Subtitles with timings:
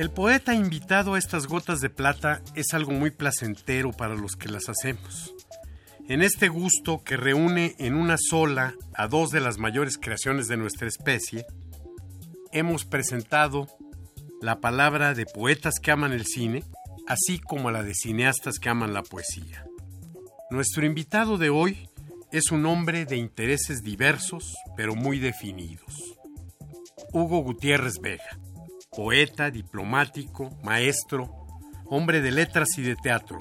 [0.00, 4.48] El poeta invitado a estas gotas de plata es algo muy placentero para los que
[4.48, 5.34] las hacemos.
[6.08, 10.56] En este gusto que reúne en una sola a dos de las mayores creaciones de
[10.56, 11.44] nuestra especie,
[12.50, 13.66] hemos presentado
[14.40, 16.64] la palabra de poetas que aman el cine,
[17.06, 19.66] así como la de cineastas que aman la poesía.
[20.50, 21.90] Nuestro invitado de hoy
[22.32, 26.16] es un hombre de intereses diversos, pero muy definidos.
[27.12, 28.40] Hugo Gutiérrez Vega
[29.00, 31.34] poeta, diplomático, maestro,
[31.86, 33.40] hombre de letras y de teatro,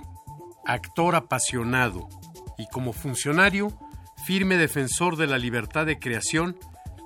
[0.66, 2.08] actor apasionado
[2.58, 3.78] y como funcionario,
[4.26, 6.58] firme defensor de la libertad de creación,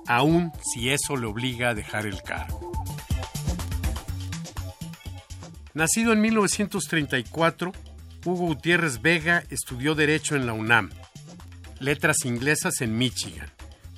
[0.06, 2.70] aun si eso le obliga a dejar el cargo.
[5.72, 7.72] Nacido en 1934,
[8.24, 10.90] Hugo Gutiérrez Vega estudió Derecho en la UNAM,
[11.80, 13.50] Letras Inglesas en Michigan,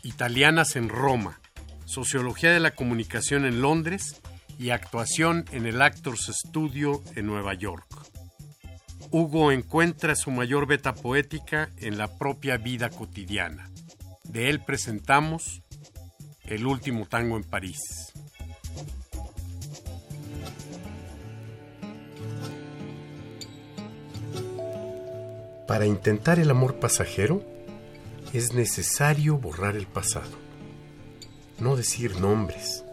[0.03, 1.41] Italianas en Roma,
[1.85, 4.23] Sociología de la Comunicación en Londres
[4.59, 7.87] y actuación en el Actors Studio en Nueva York.
[9.11, 13.71] Hugo encuentra su mayor beta poética en la propia vida cotidiana.
[14.25, 15.63] De él presentamos
[16.45, 18.13] El último tango en París.
[25.67, 27.45] Para intentar el amor pasajero
[28.33, 30.39] es necesario borrar el pasado,
[31.59, 32.85] no decir nombres,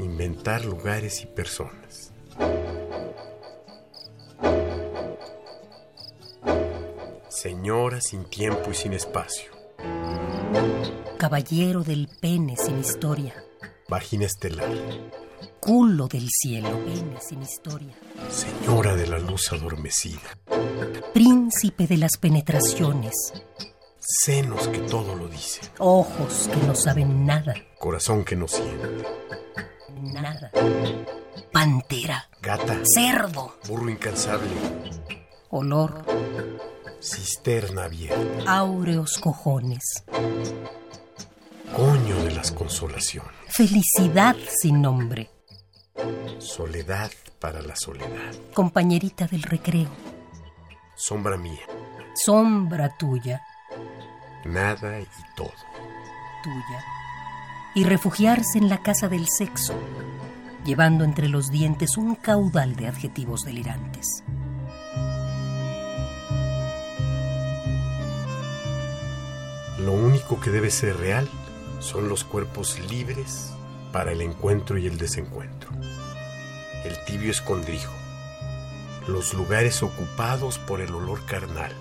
[0.00, 2.12] inventar lugares y personas.
[7.28, 9.50] Señora sin tiempo y sin espacio.
[11.18, 13.34] Caballero del pene sin historia.
[13.88, 14.70] Vagina estelar.
[15.58, 16.68] Culo del cielo.
[16.84, 17.94] Pene sin historia.
[18.30, 20.20] Señora de la luz adormecida.
[21.14, 23.14] Príncipe de las penetraciones.
[23.98, 25.68] Senos que todo lo dicen.
[25.78, 27.54] Ojos que no saben nada.
[27.78, 28.88] Corazón que no siente
[30.02, 30.50] nada.
[31.52, 32.28] Pantera.
[32.40, 32.80] Gata.
[32.84, 33.56] Cerdo.
[33.68, 34.50] Burro incansable.
[35.50, 36.04] Olor.
[37.00, 38.44] Cisterna abierta.
[38.46, 40.04] Áureos cojones.
[41.74, 43.32] Coño de las consolaciones.
[43.48, 45.30] Felicidad sin nombre.
[46.38, 48.34] Soledad para la soledad.
[48.54, 49.88] Compañerita del recreo.
[50.94, 51.62] Sombra mía.
[52.14, 53.42] Sombra tuya.
[54.44, 55.06] Nada y
[55.36, 55.52] todo.
[56.42, 56.99] Tuya
[57.74, 59.74] y refugiarse en la casa del sexo,
[60.64, 64.24] llevando entre los dientes un caudal de adjetivos delirantes.
[69.78, 71.28] Lo único que debe ser real
[71.78, 73.52] son los cuerpos libres
[73.92, 75.70] para el encuentro y el desencuentro.
[76.84, 77.92] El tibio escondrijo,
[79.08, 81.72] los lugares ocupados por el olor carnal,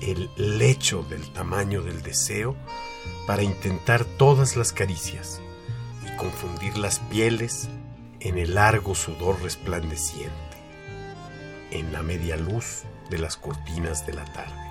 [0.00, 2.56] el lecho del tamaño del deseo
[3.26, 5.40] para intentar todas las caricias
[6.04, 7.68] y confundir las pieles
[8.20, 10.32] en el largo sudor resplandeciente,
[11.70, 14.66] en la media luz de las cortinas de la tarde.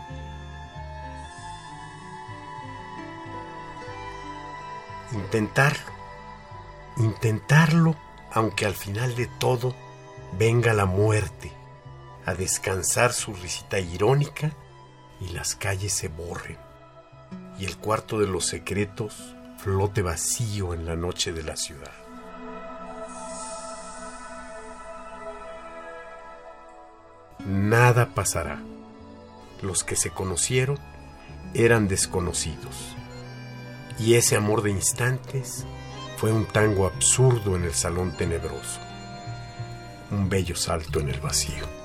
[5.14, 5.92] Intentarlo,
[6.98, 7.96] intentarlo
[8.32, 9.74] aunque al final de todo
[10.38, 11.52] venga la muerte
[12.26, 14.52] a descansar su risita irónica
[15.22, 16.58] y las calles se borren
[17.60, 21.92] y el cuarto de los secretos flote vacío en la noche de la ciudad.
[27.46, 28.62] Nada pasará.
[29.62, 30.78] Los que se conocieron
[31.54, 32.96] eran desconocidos.
[34.00, 35.66] Y ese amor de instantes
[36.18, 38.80] fue un tango absurdo en el salón tenebroso.
[40.12, 41.85] Un bello salto en el vacío.